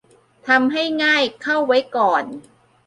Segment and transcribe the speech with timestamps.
[0.47, 2.23] ทำให้ง่ายเข้าไว้ก่อน